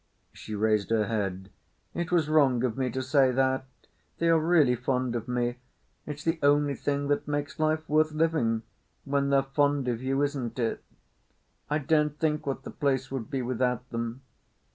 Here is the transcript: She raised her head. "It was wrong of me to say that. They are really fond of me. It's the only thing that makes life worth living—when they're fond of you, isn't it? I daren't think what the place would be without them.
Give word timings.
She 0.33 0.55
raised 0.55 0.89
her 0.89 1.05
head. 1.05 1.51
"It 1.93 2.11
was 2.11 2.27
wrong 2.27 2.63
of 2.63 2.75
me 2.75 2.89
to 2.89 3.03
say 3.03 3.29
that. 3.33 3.65
They 4.17 4.29
are 4.29 4.39
really 4.39 4.75
fond 4.75 5.15
of 5.15 5.27
me. 5.27 5.59
It's 6.07 6.23
the 6.23 6.39
only 6.41 6.73
thing 6.73 7.07
that 7.09 7.27
makes 7.27 7.59
life 7.59 7.87
worth 7.87 8.11
living—when 8.11 9.29
they're 9.29 9.43
fond 9.43 9.87
of 9.87 10.01
you, 10.01 10.23
isn't 10.23 10.57
it? 10.57 10.83
I 11.69 11.77
daren't 11.77 12.17
think 12.17 12.47
what 12.47 12.63
the 12.63 12.71
place 12.71 13.11
would 13.11 13.29
be 13.29 13.43
without 13.43 13.87
them. 13.91 14.23